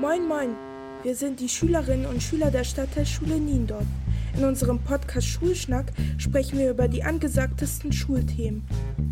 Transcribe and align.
Moin, 0.00 0.26
moin. 0.26 0.56
Wir 1.02 1.14
sind 1.14 1.40
die 1.40 1.48
Schülerinnen 1.50 2.06
und 2.06 2.22
Schüler 2.22 2.50
der 2.50 2.64
Stadtteilschule 2.64 3.38
Niendorf. 3.38 3.84
In 4.34 4.44
unserem 4.44 4.78
Podcast 4.78 5.26
Schulschnack 5.26 5.92
sprechen 6.16 6.58
wir 6.58 6.70
über 6.70 6.88
die 6.88 7.02
angesagtesten 7.02 7.92
Schulthemen. 7.92 8.62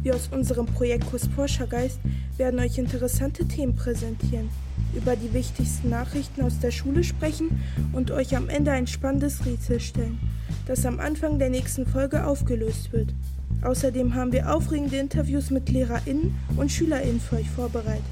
Wir 0.03 0.15
aus 0.15 0.31
unserem 0.33 0.65
Projektkurs 0.65 1.29
Forschergeist 1.37 2.01
werden 2.39 2.59
euch 2.59 2.79
interessante 2.79 3.47
Themen 3.47 3.77
präsentieren, 3.77 4.49
über 4.95 5.15
die 5.15 5.35
wichtigsten 5.35 5.91
Nachrichten 5.91 6.41
aus 6.41 6.59
der 6.59 6.71
Schule 6.71 7.05
sprechen 7.05 7.63
und 7.93 8.11
euch 8.11 8.35
am 8.35 8.49
Ende 8.49 8.73
ein 8.73 8.87
spannendes 8.87 9.45
Rätsel 9.45 9.81
stellen, 9.81 10.19
das 10.67 10.87
am 10.87 11.01
Anfang 11.01 11.39
der 11.39 11.51
nächsten 11.51 11.85
Folge 11.85 12.25
aufgelöst 12.25 12.95
wird. 12.95 13.13
Außerdem 13.61 14.15
haben 14.15 14.33
wir 14.33 14.55
aufregende 14.55 14.97
Interviews 14.97 15.51
mit 15.51 15.69
LehrerInnen 15.69 16.35
und 16.57 16.73
SchülerInnen 16.73 17.21
für 17.21 17.37
euch 17.37 17.51
vorbereitet. 17.51 18.05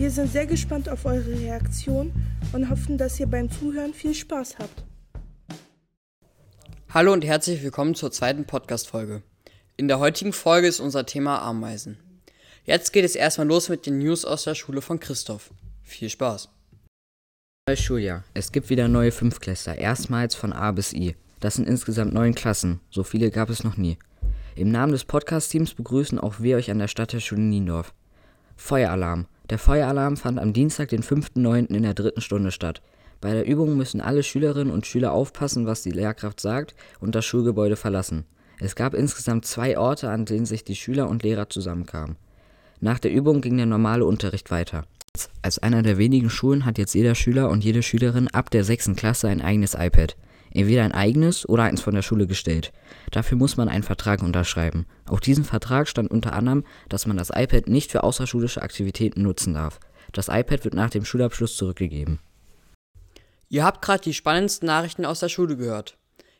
Wir 0.00 0.10
sind 0.10 0.32
sehr 0.32 0.46
gespannt 0.46 0.88
auf 0.88 1.04
eure 1.04 1.26
Reaktion 1.26 2.10
und 2.54 2.70
hoffen, 2.70 2.96
dass 2.96 3.20
ihr 3.20 3.26
beim 3.26 3.50
Zuhören 3.50 3.92
viel 3.92 4.14
Spaß 4.14 4.56
habt. 4.58 4.82
Hallo 6.88 7.12
und 7.12 7.22
herzlich 7.22 7.62
willkommen 7.62 7.94
zur 7.94 8.10
zweiten 8.10 8.46
Podcast-Folge. 8.46 9.22
In 9.76 9.88
der 9.88 9.98
heutigen 9.98 10.32
Folge 10.32 10.68
ist 10.68 10.80
unser 10.80 11.04
Thema 11.04 11.42
Ameisen. 11.42 11.98
Jetzt 12.64 12.94
geht 12.94 13.04
es 13.04 13.14
erstmal 13.14 13.46
los 13.46 13.68
mit 13.68 13.84
den 13.84 13.98
News 13.98 14.24
aus 14.24 14.44
der 14.44 14.54
Schule 14.54 14.80
von 14.80 15.00
Christoph. 15.00 15.50
Viel 15.82 16.08
Spaß! 16.08 16.48
Neues 17.68 17.82
Schuljahr. 17.82 18.24
Es 18.32 18.52
gibt 18.52 18.70
wieder 18.70 18.88
neue 18.88 19.12
Fünfklässler, 19.12 19.76
erstmals 19.76 20.34
von 20.34 20.54
A 20.54 20.72
bis 20.72 20.94
I. 20.94 21.14
Das 21.40 21.56
sind 21.56 21.68
insgesamt 21.68 22.14
neun 22.14 22.34
Klassen. 22.34 22.80
So 22.88 23.04
viele 23.04 23.30
gab 23.30 23.50
es 23.50 23.64
noch 23.64 23.76
nie. 23.76 23.98
Im 24.56 24.70
Namen 24.70 24.92
des 24.92 25.04
Podcast-Teams 25.04 25.74
begrüßen 25.74 26.18
auch 26.18 26.40
wir 26.40 26.56
euch 26.56 26.70
an 26.70 26.78
der 26.78 26.88
Stadt 26.88 27.12
der 27.12 27.20
Schule 27.20 27.42
Niendorf. 27.42 27.92
Feueralarm. 28.56 29.26
Der 29.50 29.58
Feueralarm 29.58 30.16
fand 30.16 30.38
am 30.38 30.52
Dienstag, 30.52 30.90
den 30.90 31.02
5.9. 31.02 31.74
in 31.74 31.82
der 31.82 31.94
dritten 31.94 32.20
Stunde 32.20 32.52
statt. 32.52 32.82
Bei 33.20 33.32
der 33.32 33.44
Übung 33.44 33.76
müssen 33.76 34.00
alle 34.00 34.22
Schülerinnen 34.22 34.72
und 34.72 34.86
Schüler 34.86 35.12
aufpassen, 35.12 35.66
was 35.66 35.82
die 35.82 35.90
Lehrkraft 35.90 36.40
sagt 36.40 36.76
und 37.00 37.16
das 37.16 37.24
Schulgebäude 37.24 37.74
verlassen. 37.74 38.24
Es 38.60 38.76
gab 38.76 38.94
insgesamt 38.94 39.44
zwei 39.44 39.76
Orte, 39.76 40.08
an 40.08 40.24
denen 40.24 40.46
sich 40.46 40.62
die 40.62 40.76
Schüler 40.76 41.08
und 41.08 41.24
Lehrer 41.24 41.50
zusammenkamen. 41.50 42.16
Nach 42.80 43.00
der 43.00 43.12
Übung 43.12 43.40
ging 43.40 43.56
der 43.56 43.66
normale 43.66 44.04
Unterricht 44.04 44.52
weiter. 44.52 44.84
Als 45.42 45.58
einer 45.58 45.82
der 45.82 45.98
wenigen 45.98 46.30
Schulen 46.30 46.64
hat 46.64 46.78
jetzt 46.78 46.94
jeder 46.94 47.16
Schüler 47.16 47.50
und 47.50 47.64
jede 47.64 47.82
Schülerin 47.82 48.28
ab 48.28 48.50
der 48.50 48.62
sechsten 48.62 48.94
Klasse 48.94 49.28
ein 49.28 49.42
eigenes 49.42 49.74
iPad. 49.74 50.16
Entweder 50.52 50.82
ein 50.82 50.92
eigenes 50.92 51.48
oder 51.48 51.64
eins 51.64 51.80
von 51.80 51.94
der 51.94 52.02
Schule 52.02 52.26
gestellt. 52.26 52.72
Dafür 53.10 53.38
muss 53.38 53.56
man 53.56 53.68
einen 53.68 53.84
Vertrag 53.84 54.22
unterschreiben. 54.22 54.86
Auf 55.06 55.20
diesem 55.20 55.44
Vertrag 55.44 55.88
stand 55.88 56.10
unter 56.10 56.32
anderem, 56.32 56.64
dass 56.88 57.06
man 57.06 57.16
das 57.16 57.30
iPad 57.30 57.68
nicht 57.68 57.90
für 57.92 58.02
außerschulische 58.02 58.62
Aktivitäten 58.62 59.22
nutzen 59.22 59.54
darf. 59.54 59.78
Das 60.12 60.28
iPad 60.28 60.64
wird 60.64 60.74
nach 60.74 60.90
dem 60.90 61.04
Schulabschluss 61.04 61.56
zurückgegeben. 61.56 62.18
Ihr 63.48 63.64
habt 63.64 63.82
gerade 63.82 64.02
die 64.02 64.14
spannendsten 64.14 64.66
Nachrichten 64.66 65.04
aus 65.04 65.20
der 65.20 65.28
Schule 65.28 65.56
gehört. 65.56 65.96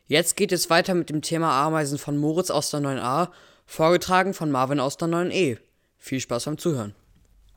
Jetzt 0.07 0.35
geht 0.35 0.51
es 0.51 0.69
weiter 0.69 0.93
mit 0.93 1.09
dem 1.09 1.21
Thema 1.21 1.51
Ameisen 1.65 1.97
von 1.97 2.17
Moritz 2.17 2.49
aus 2.49 2.69
der 2.69 2.81
9a, 2.81 3.29
vorgetragen 3.65 4.33
von 4.33 4.51
Marvin 4.51 4.79
aus 4.79 4.97
der 4.97 5.07
9e. 5.07 5.57
Viel 5.97 6.19
Spaß 6.19 6.45
beim 6.45 6.57
Zuhören. 6.57 6.95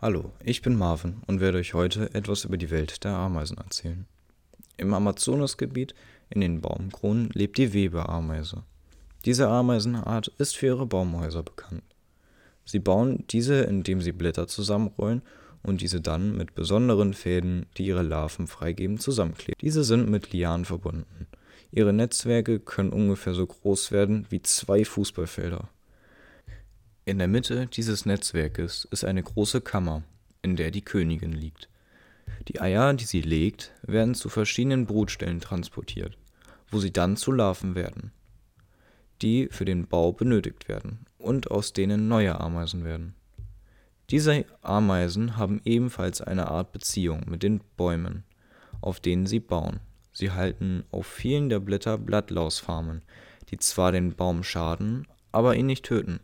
Hallo, 0.00 0.32
ich 0.40 0.62
bin 0.62 0.76
Marvin 0.76 1.22
und 1.26 1.40
werde 1.40 1.58
euch 1.58 1.74
heute 1.74 2.14
etwas 2.14 2.44
über 2.44 2.56
die 2.56 2.70
Welt 2.70 3.02
der 3.04 3.12
Ameisen 3.12 3.56
erzählen. 3.56 4.06
Im 4.76 4.94
Amazonasgebiet 4.94 5.94
in 6.30 6.40
den 6.40 6.60
Baumkronen 6.60 7.30
lebt 7.32 7.58
die 7.58 7.72
Webeameise. 7.72 8.62
Diese 9.24 9.48
Ameisenart 9.48 10.28
ist 10.38 10.56
für 10.56 10.66
ihre 10.66 10.86
Baumhäuser 10.86 11.42
bekannt. 11.42 11.82
Sie 12.64 12.78
bauen 12.78 13.24
diese, 13.30 13.62
indem 13.62 14.00
sie 14.00 14.12
Blätter 14.12 14.46
zusammenrollen 14.46 15.22
und 15.62 15.80
diese 15.80 16.00
dann 16.00 16.36
mit 16.36 16.54
besonderen 16.54 17.14
Fäden, 17.14 17.66
die 17.76 17.86
ihre 17.86 18.02
Larven 18.02 18.46
freigeben, 18.46 18.98
zusammenkleben. 18.98 19.58
Diese 19.60 19.84
sind 19.84 20.10
mit 20.10 20.32
Lianen 20.32 20.64
verbunden. 20.64 21.26
Ihre 21.70 21.92
Netzwerke 21.92 22.60
können 22.60 22.90
ungefähr 22.90 23.34
so 23.34 23.46
groß 23.46 23.90
werden 23.92 24.26
wie 24.30 24.42
zwei 24.42 24.84
Fußballfelder. 24.84 25.68
In 27.04 27.18
der 27.18 27.28
Mitte 27.28 27.66
dieses 27.66 28.06
Netzwerkes 28.06 28.86
ist 28.90 29.04
eine 29.04 29.22
große 29.22 29.60
Kammer, 29.60 30.04
in 30.42 30.56
der 30.56 30.70
die 30.70 30.82
Königin 30.82 31.32
liegt. 31.32 31.68
Die 32.48 32.60
Eier, 32.60 32.94
die 32.94 33.04
sie 33.04 33.20
legt, 33.22 33.72
werden 33.82 34.14
zu 34.14 34.28
verschiedenen 34.28 34.86
Brutstellen 34.86 35.40
transportiert, 35.40 36.18
wo 36.70 36.78
sie 36.78 36.92
dann 36.92 37.16
zu 37.16 37.32
Larven 37.32 37.74
werden, 37.74 38.12
die 39.22 39.48
für 39.50 39.64
den 39.64 39.86
Bau 39.86 40.12
benötigt 40.12 40.68
werden 40.68 41.06
und 41.18 41.50
aus 41.50 41.72
denen 41.72 42.08
neue 42.08 42.38
Ameisen 42.38 42.84
werden. 42.84 43.14
Diese 44.10 44.44
Ameisen 44.60 45.38
haben 45.38 45.62
ebenfalls 45.64 46.20
eine 46.20 46.48
Art 46.48 46.72
Beziehung 46.72 47.22
mit 47.26 47.42
den 47.42 47.60
Bäumen, 47.76 48.24
auf 48.82 49.00
denen 49.00 49.26
sie 49.26 49.40
bauen. 49.40 49.80
Sie 50.12 50.30
halten 50.30 50.84
auf 50.90 51.06
vielen 51.06 51.48
der 51.48 51.60
Blätter 51.60 51.96
Blattlausfarmen, 51.96 53.02
die 53.50 53.56
zwar 53.56 53.92
den 53.92 54.14
Baum 54.14 54.44
schaden, 54.44 55.06
aber 55.32 55.56
ihn 55.56 55.66
nicht 55.66 55.86
töten. 55.86 56.20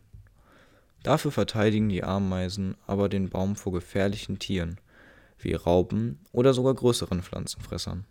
Dafür 1.03 1.33
verteidigen 1.33 1.89
die 1.89 2.05
Ameisen 2.05 2.77
aber 2.87 3.09
den 3.09 3.31
Baum 3.31 3.57
vor 3.57 3.73
gefährlichen 3.73 4.39
Tieren 4.39 4.79
wie 5.45 5.55
Raupen 5.55 6.19
oder 6.33 6.55
sogar 6.55 6.75
größeren 6.75 7.23
Pflanzenfressern. 7.23 8.05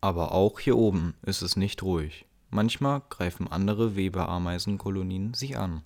Aber 0.00 0.32
auch 0.32 0.60
hier 0.60 0.76
oben 0.76 1.14
ist 1.22 1.42
es 1.42 1.56
nicht 1.56 1.82
ruhig. 1.82 2.26
Manchmal 2.50 3.02
greifen 3.10 3.50
andere 3.50 3.96
Webeameisenkolonien 3.96 5.34
sie 5.34 5.56
an. 5.56 5.82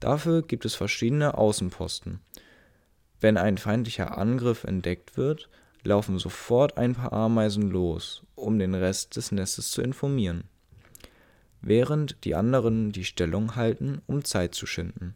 Dafür 0.00 0.42
gibt 0.42 0.64
es 0.64 0.74
verschiedene 0.74 1.38
Außenposten. 1.38 2.20
Wenn 3.20 3.38
ein 3.38 3.56
feindlicher 3.56 4.18
Angriff 4.18 4.64
entdeckt 4.64 5.16
wird, 5.16 5.48
laufen 5.84 6.18
sofort 6.18 6.76
ein 6.76 6.94
paar 6.94 7.12
Ameisen 7.12 7.70
los, 7.70 8.24
um 8.34 8.58
den 8.58 8.74
Rest 8.74 9.16
des 9.16 9.32
Nestes 9.32 9.70
zu 9.70 9.80
informieren, 9.80 10.44
während 11.62 12.24
die 12.24 12.34
anderen 12.34 12.92
die 12.92 13.04
Stellung 13.04 13.56
halten, 13.56 14.02
um 14.06 14.22
Zeit 14.22 14.54
zu 14.54 14.66
schinden. 14.66 15.14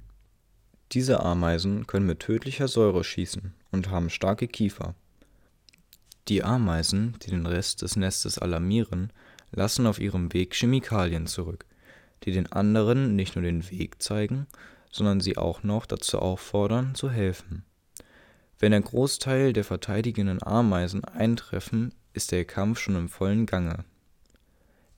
Diese 0.92 1.20
Ameisen 1.20 1.86
können 1.86 2.06
mit 2.06 2.20
tödlicher 2.20 2.68
Säure 2.68 3.04
schießen 3.04 3.54
und 3.70 3.90
haben 3.90 4.10
starke 4.10 4.48
Kiefer. 4.48 4.94
Die 6.28 6.44
Ameisen, 6.44 7.16
die 7.22 7.30
den 7.30 7.46
Rest 7.46 7.82
des 7.82 7.96
Nestes 7.96 8.38
alarmieren, 8.38 9.12
lassen 9.52 9.86
auf 9.86 9.98
ihrem 9.98 10.32
Weg 10.32 10.54
Chemikalien 10.54 11.26
zurück, 11.26 11.66
die 12.24 12.32
den 12.32 12.50
anderen 12.52 13.16
nicht 13.16 13.34
nur 13.34 13.42
den 13.42 13.68
Weg 13.70 14.02
zeigen, 14.02 14.46
sondern 14.90 15.20
sie 15.20 15.36
auch 15.36 15.62
noch 15.62 15.86
dazu 15.86 16.18
auffordern, 16.18 16.94
zu 16.94 17.10
helfen. 17.10 17.64
Wenn 18.58 18.72
der 18.72 18.82
Großteil 18.82 19.52
der 19.52 19.64
verteidigenden 19.64 20.42
Ameisen 20.42 21.04
eintreffen, 21.04 21.94
ist 22.12 22.32
der 22.32 22.44
Kampf 22.44 22.78
schon 22.78 22.96
im 22.96 23.08
vollen 23.08 23.46
Gange. 23.46 23.84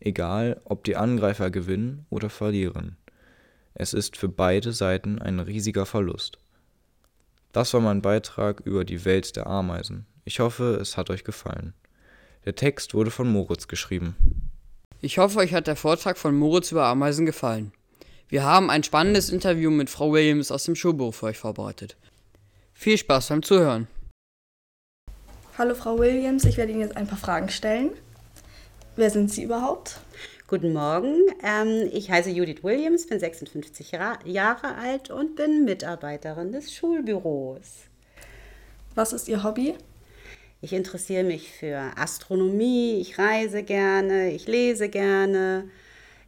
Egal, 0.01 0.61
ob 0.65 0.83
die 0.83 0.97
Angreifer 0.97 1.51
gewinnen 1.51 2.07
oder 2.11 2.29
verlieren. 2.29 2.97
Es 3.75 3.95
ist 3.95 4.17
für 4.17 4.29
beide 4.29 4.73
Seiten 4.73 5.21
ein 5.21 5.39
riesiger 5.39 5.87
Verlust. 5.87 6.39
Das 7.53 7.75
war 7.75 7.83
mein 7.83 8.01
Beitrag 8.01 8.61
über 8.61 8.85
die 8.87 9.05
Welt 9.05 9.37
der 9.37 9.47
Ameisen. 9.47 10.07
Ich 10.25 10.41
hoffe, 10.41 10.79
es 10.81 10.97
hat 10.97 11.11
euch 11.11 11.23
gefallen. 11.23 11.75
Der 12.47 12.55
Text 12.55 12.95
wurde 12.95 13.11
von 13.11 13.31
Moritz 13.31 13.69
geschrieben. 13.69 14.17
Ich 15.03 15.19
hoffe, 15.19 15.39
euch 15.39 15.53
hat 15.53 15.67
der 15.67 15.77
Vortrag 15.77 16.17
von 16.17 16.35
Moritz 16.35 16.73
über 16.73 16.87
Ameisen 16.87 17.27
gefallen. 17.27 17.73
Wir 18.29 18.45
haben 18.45 18.71
ein 18.71 18.83
spannendes 18.83 19.29
Interview 19.29 19.71
mit 19.71 19.91
Frau 19.91 20.13
Williams 20.13 20.51
aus 20.51 20.65
dem 20.65 20.75
Schulbuch 20.75 21.13
für 21.13 21.27
euch 21.27 21.39
vorbereitet. 21.39 21.97
Viel 22.73 22.97
Spaß 22.97 23.29
beim 23.29 23.43
Zuhören. 23.43 23.87
Hallo 25.59 25.75
Frau 25.75 25.99
Williams, 25.99 26.47
ich 26.47 26.57
werde 26.57 26.73
Ihnen 26.73 26.81
jetzt 26.81 26.97
ein 26.97 27.07
paar 27.07 27.19
Fragen 27.19 27.51
stellen. 27.51 27.91
Wer 28.97 29.11
sind 29.11 29.31
Sie 29.31 29.43
überhaupt? 29.43 30.01
Guten 30.53 30.75
Morgen, 30.75 31.17
ähm, 31.43 31.89
ich 31.95 32.11
heiße 32.11 32.29
Judith 32.29 32.63
Williams, 32.63 33.07
bin 33.07 33.19
56 33.19 33.91
Jahre 34.27 34.75
alt 34.75 35.09
und 35.09 35.35
bin 35.35 35.65
Mitarbeiterin 35.65 36.53
des 36.53 36.75
Schulbüros. 36.75 37.87
Was 38.95 39.15
ist 39.15 39.29
Ihr 39.29 39.45
Hobby? 39.45 39.77
Ich 40.61 40.75
interessiere 40.75 41.25
mich 41.25 41.51
für 41.51 41.93
Astronomie, 41.97 43.01
ich 43.01 43.19
reise 43.19 43.63
gerne, 43.63 44.31
ich 44.31 44.47
lese 44.47 44.91
gerne, 44.91 45.71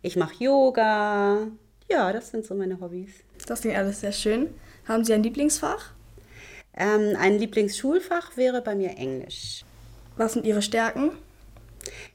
ich 0.00 0.17
mache 0.17 0.43
Yoga. 0.43 1.49
Ja, 1.91 2.11
das 2.11 2.31
sind 2.31 2.47
so 2.47 2.55
meine 2.55 2.81
Hobbys. 2.81 3.11
Das 3.47 3.61
klingt 3.61 3.76
alles 3.76 4.00
sehr 4.00 4.12
schön. 4.12 4.49
Haben 4.88 5.05
Sie 5.05 5.12
ein 5.12 5.23
Lieblingsfach? 5.23 5.91
Ähm, 6.75 7.15
ein 7.19 7.38
Lieblingsschulfach 7.38 8.38
wäre 8.38 8.62
bei 8.62 8.75
mir 8.75 8.97
Englisch. 8.97 9.67
Was 10.17 10.32
sind 10.32 10.47
Ihre 10.47 10.62
Stärken? 10.62 11.11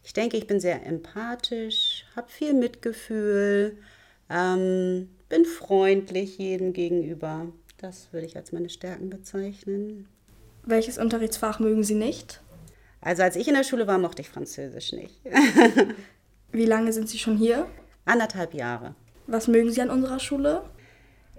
Ich 0.04 0.14
denke, 0.14 0.38
ich 0.38 0.48
bin 0.48 0.60
sehr 0.60 0.86
empathisch, 0.86 2.06
habe 2.16 2.30
viel 2.30 2.54
Mitgefühl, 2.54 3.78
ähm, 4.30 5.10
bin 5.30 5.46
freundlich 5.46 6.38
jedem 6.38 6.74
gegenüber. 6.74 7.48
Das 7.78 8.12
würde 8.12 8.26
ich 8.26 8.36
als 8.36 8.52
meine 8.52 8.70
Stärken 8.70 9.10
bezeichnen. 9.10 10.08
Welches 10.64 10.98
Unterrichtsfach 10.98 11.60
mögen 11.60 11.84
Sie 11.84 11.96
nicht? 11.96 12.42
Also 13.02 13.24
als 13.24 13.36
ich 13.36 13.48
in 13.48 13.54
der 13.54 13.64
Schule 13.64 13.88
war, 13.88 13.98
mochte 13.98 14.22
ich 14.22 14.30
Französisch 14.30 14.92
nicht. 14.92 15.22
Wie 16.52 16.66
lange 16.66 16.92
sind 16.92 17.08
Sie 17.08 17.18
schon 17.18 17.38
hier? 17.38 17.68
Anderthalb 18.06 18.54
Jahre. 18.54 18.96
Was 19.28 19.48
mögen 19.48 19.72
Sie 19.72 19.82
an 19.82 19.90
unserer 19.90 20.20
Schule? 20.20 20.64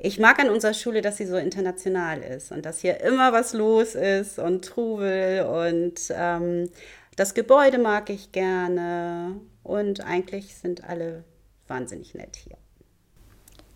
Ich 0.03 0.19
mag 0.19 0.39
an 0.39 0.49
unserer 0.49 0.73
Schule, 0.73 1.03
dass 1.03 1.19
sie 1.19 1.27
so 1.27 1.37
international 1.37 2.23
ist 2.23 2.53
und 2.53 2.65
dass 2.65 2.81
hier 2.81 3.01
immer 3.03 3.35
was 3.35 3.53
los 3.53 3.95
ist 3.95 4.39
und 4.39 4.65
Trubel 4.65 5.43
und 5.43 6.01
ähm, 6.11 6.71
das 7.21 7.35
Gebäude 7.35 7.77
mag 7.77 8.09
ich 8.09 8.33
gerne 8.33 9.39
und 9.63 10.01
eigentlich 10.01 10.57
sind 10.57 10.85
alle 10.85 11.23
wahnsinnig 11.69 12.15
nett 12.15 12.35
hier. 12.35 12.57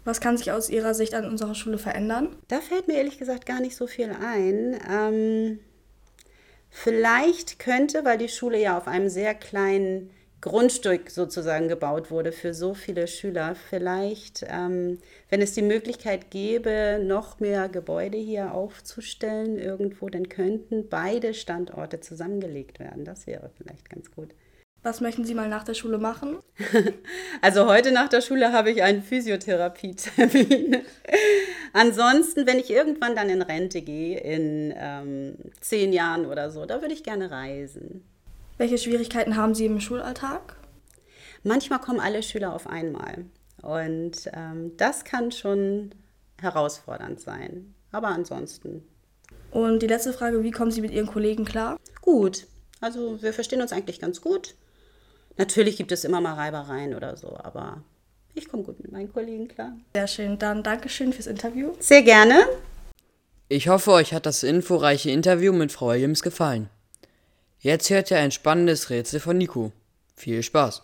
Was 0.02 0.22
kann 0.22 0.38
sich 0.38 0.50
aus 0.50 0.70
Ihrer 0.70 0.94
Sicht 0.94 1.12
an 1.12 1.26
unserer 1.26 1.54
Schule 1.54 1.76
verändern? 1.76 2.34
Da 2.48 2.62
fällt 2.62 2.88
mir 2.88 2.94
ehrlich 2.94 3.18
gesagt 3.18 3.44
gar 3.44 3.60
nicht 3.60 3.76
so 3.76 3.86
viel 3.86 4.10
ein. 4.12 4.80
Ähm, 4.90 5.58
vielleicht 6.70 7.58
könnte, 7.58 8.06
weil 8.06 8.16
die 8.16 8.30
Schule 8.30 8.58
ja 8.58 8.78
auf 8.78 8.88
einem 8.88 9.10
sehr 9.10 9.34
kleinen 9.34 10.10
Grundstück 10.44 11.08
sozusagen 11.08 11.68
gebaut 11.68 12.10
wurde 12.10 12.30
für 12.30 12.52
so 12.52 12.74
viele 12.74 13.06
Schüler. 13.06 13.54
Vielleicht, 13.54 14.44
ähm, 14.46 14.98
wenn 15.30 15.40
es 15.40 15.54
die 15.54 15.62
Möglichkeit 15.62 16.30
gäbe, 16.30 17.00
noch 17.02 17.40
mehr 17.40 17.70
Gebäude 17.70 18.18
hier 18.18 18.52
aufzustellen 18.52 19.58
irgendwo, 19.58 20.10
dann 20.10 20.28
könnten 20.28 20.90
beide 20.90 21.32
Standorte 21.32 22.00
zusammengelegt 22.00 22.78
werden. 22.78 23.06
Das 23.06 23.26
wäre 23.26 23.50
vielleicht 23.56 23.88
ganz 23.88 24.10
gut. 24.10 24.34
Was 24.82 25.00
möchten 25.00 25.24
Sie 25.24 25.32
mal 25.32 25.48
nach 25.48 25.64
der 25.64 25.72
Schule 25.72 25.96
machen? 25.96 26.36
Also 27.40 27.66
heute 27.66 27.90
nach 27.90 28.10
der 28.10 28.20
Schule 28.20 28.52
habe 28.52 28.70
ich 28.70 28.82
einen 28.82 29.02
Physiotherapie-Termin. 29.02 30.76
Ansonsten, 31.72 32.46
wenn 32.46 32.58
ich 32.58 32.70
irgendwann 32.70 33.16
dann 33.16 33.30
in 33.30 33.40
Rente 33.40 33.80
gehe, 33.80 34.20
in 34.20 34.74
ähm, 34.76 35.36
zehn 35.60 35.94
Jahren 35.94 36.26
oder 36.26 36.50
so, 36.50 36.66
da 36.66 36.82
würde 36.82 36.92
ich 36.92 37.02
gerne 37.02 37.30
reisen. 37.30 38.04
Welche 38.56 38.78
Schwierigkeiten 38.78 39.36
haben 39.36 39.54
Sie 39.54 39.66
im 39.66 39.80
Schulalltag? 39.80 40.56
Manchmal 41.42 41.80
kommen 41.80 42.00
alle 42.00 42.22
Schüler 42.22 42.54
auf 42.54 42.66
einmal. 42.66 43.24
Und 43.62 44.30
ähm, 44.32 44.76
das 44.76 45.04
kann 45.04 45.32
schon 45.32 45.92
herausfordernd 46.40 47.20
sein. 47.20 47.74
Aber 47.90 48.08
ansonsten. 48.08 48.82
Und 49.50 49.82
die 49.82 49.86
letzte 49.86 50.12
Frage, 50.12 50.42
wie 50.42 50.50
kommen 50.50 50.70
Sie 50.70 50.80
mit 50.80 50.92
Ihren 50.92 51.06
Kollegen 51.06 51.44
klar? 51.44 51.78
Gut. 52.00 52.46
Also 52.80 53.22
wir 53.22 53.32
verstehen 53.32 53.62
uns 53.62 53.72
eigentlich 53.72 54.00
ganz 54.00 54.20
gut. 54.20 54.54
Natürlich 55.36 55.76
gibt 55.76 55.90
es 55.90 56.04
immer 56.04 56.20
mal 56.20 56.34
Reibereien 56.34 56.94
oder 56.94 57.16
so, 57.16 57.36
aber 57.36 57.82
ich 58.34 58.48
komme 58.48 58.62
gut 58.62 58.80
mit 58.80 58.92
meinen 58.92 59.12
Kollegen 59.12 59.48
klar. 59.48 59.76
Sehr 59.94 60.06
schön. 60.06 60.38
Dann 60.38 60.62
Dankeschön 60.62 61.12
fürs 61.12 61.26
Interview. 61.26 61.72
Sehr 61.80 62.02
gerne. 62.02 62.46
Ich 63.48 63.68
hoffe, 63.68 63.92
euch 63.92 64.12
hat 64.12 64.26
das 64.26 64.42
inforeiche 64.42 65.10
Interview 65.10 65.52
mit 65.52 65.72
Frau 65.72 65.88
Williams 65.88 66.22
gefallen. 66.22 66.68
Jetzt 67.64 67.88
hört 67.88 68.10
ihr 68.10 68.18
ein 68.18 68.30
spannendes 68.30 68.90
Rätsel 68.90 69.20
von 69.20 69.38
Nico. 69.38 69.72
Viel 70.14 70.42
Spaß. 70.42 70.82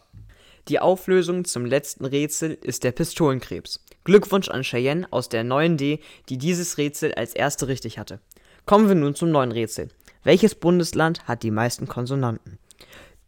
Die 0.69 0.79
Auflösung 0.79 1.45
zum 1.45 1.67
letzten 1.67 2.07
Rätsel 2.07 2.55
ist 2.55 2.85
der 2.85 2.93
Pistolenkrebs. 2.93 3.85
Glückwunsch 4.05 4.49
an 4.49 4.63
Cheyenne 4.63 5.07
aus 5.11 5.29
der 5.29 5.45
9D, 5.45 5.99
die 6.31 6.39
dieses 6.39 6.79
Rätsel 6.79 7.13
als 7.13 7.35
erste 7.35 7.69
richtig 7.69 7.99
hatte. 7.99 8.19
Kommen 8.65 8.89
wir 8.89 8.95
nun 8.95 9.15
zum 9.15 9.31
neuen 9.31 9.53
Rätsel. 9.53 9.91
Welches 10.25 10.55
Bundesland 10.55 11.29
hat 11.29 11.43
die 11.43 11.51
meisten 11.51 11.87
Konsonanten? 11.87 12.59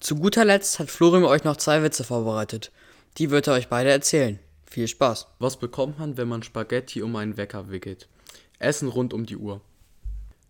Zu 0.00 0.16
guter 0.16 0.46
Letzt 0.46 0.78
hat 0.78 0.90
Florian 0.90 1.24
euch 1.24 1.44
noch 1.44 1.58
zwei 1.58 1.82
Witze 1.82 2.02
vorbereitet. 2.02 2.72
Die 3.18 3.30
wird 3.30 3.46
er 3.46 3.52
euch 3.52 3.68
beide 3.68 3.90
erzählen. 3.90 4.38
Viel 4.74 4.88
Spaß. 4.88 5.28
Was 5.38 5.56
bekommt 5.56 6.00
man, 6.00 6.16
wenn 6.16 6.26
man 6.26 6.42
Spaghetti 6.42 7.00
um 7.00 7.14
einen 7.14 7.36
Wecker 7.36 7.70
wickelt? 7.70 8.08
Essen 8.58 8.88
rund 8.88 9.14
um 9.14 9.24
die 9.24 9.36
Uhr. 9.36 9.60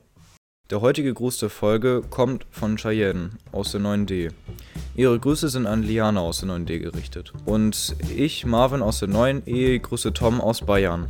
Der 0.72 0.82
heutige 0.82 1.14
Gruß 1.14 1.38
der 1.38 1.52
Folge 1.52 2.02
kommt 2.10 2.48
von 2.50 2.78
Cheyenne 2.78 3.30
aus 3.52 3.74
der 3.74 3.82
9D. 3.82 4.32
Ihre 4.96 5.20
Grüße 5.20 5.48
sind 5.50 5.68
an 5.68 5.84
Liana 5.84 6.22
aus 6.22 6.40
der 6.40 6.50
9D 6.50 6.80
gerichtet. 6.80 7.34
Und 7.46 7.96
ich, 8.10 8.48
Marvin 8.48 8.82
aus 8.82 8.98
der 8.98 9.10
9E, 9.10 9.78
grüße 9.78 10.12
Tom 10.14 10.42
aus 10.42 10.62
Bayern. 10.62 11.06